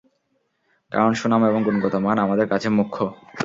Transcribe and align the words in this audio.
কারণ 0.91 1.11
সুনাম 1.13 1.41
এবং 1.45 1.59
গুণগত 1.63 1.95
মান 1.95 2.17
আমাদের 2.19 2.47
কাছে 2.47 2.67
মূখ্য। 2.69 2.97